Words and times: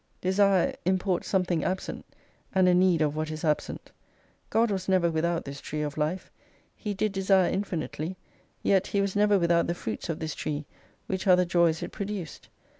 Desire 0.19 0.71
29 0.81 0.81
imports 0.85 1.27
something 1.27 1.63
absent: 1.63 2.03
and 2.55 2.67
a 2.67 2.73
need 2.73 3.03
of 3.03 3.15
what 3.15 3.29
is 3.29 3.45
absent. 3.45 3.91
God 4.49 4.71
was 4.71 4.89
never 4.89 5.11
without 5.11 5.45
this 5.45 5.61
Tree 5.61 5.83
of 5.83 5.95
Life. 5.95 6.31
He 6.75 6.95
did 6.95 7.11
desire 7.11 7.51
infinitely, 7.51 8.17
yet 8.63 8.87
He 8.87 8.99
was 8.99 9.15
never 9.15 9.37
without 9.37 9.67
the 9.67 9.75
fruits 9.75 10.09
of 10.09 10.17
this 10.17 10.33
Tree, 10.33 10.65
which 11.05 11.27
are 11.27 11.35
the 11.35 11.45
joys 11.45 11.83
it 11.83 11.91
produced. 11.91 12.49